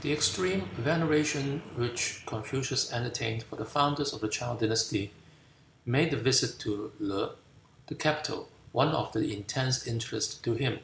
The 0.00 0.12
extreme 0.12 0.68
veneration 0.74 1.60
which 1.76 2.24
Confucius 2.26 2.92
entertained 2.92 3.44
for 3.44 3.54
the 3.54 3.64
founders 3.64 4.12
of 4.12 4.20
the 4.20 4.28
Chow 4.28 4.56
dynasty 4.56 5.12
made 5.86 6.10
the 6.10 6.16
visit 6.16 6.58
to 6.62 6.90
Lo, 6.98 7.36
the 7.86 7.94
capital, 7.94 8.48
one 8.72 8.88
of 8.88 9.14
intense 9.14 9.86
interest 9.86 10.42
to 10.42 10.54
him. 10.54 10.80